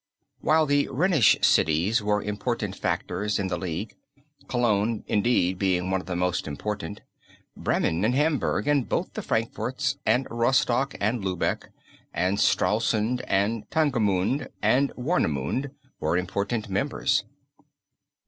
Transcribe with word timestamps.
While 0.39 0.65
the 0.65 0.87
Rhenish 0.89 1.37
cities 1.43 2.01
were 2.01 2.23
important 2.23 2.75
factors 2.75 3.37
in 3.37 3.49
the 3.49 3.57
League, 3.59 3.93
Cologne 4.47 5.03
indeed 5.05 5.59
being 5.59 5.91
one 5.91 6.01
of 6.01 6.07
the 6.07 6.15
most 6.15 6.47
important, 6.47 7.01
Bremen 7.55 8.03
and 8.03 8.15
Hamburg 8.15 8.67
and 8.67 8.89
both 8.89 9.13
the 9.13 9.21
Frankforts, 9.21 9.97
and 10.03 10.25
Rostock, 10.31 10.95
and 10.99 11.23
Lübeck 11.23 11.67
and 12.15 12.39
Stralsund, 12.39 13.21
and 13.27 13.69
Tangermünde 13.69 14.47
and 14.59 14.91
Warnemunde, 14.95 15.69
were 15.99 16.17
important 16.17 16.67
members. 16.67 17.23